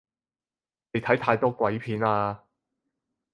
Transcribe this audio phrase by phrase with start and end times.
[0.93, 2.39] 你睇太多鬼片喇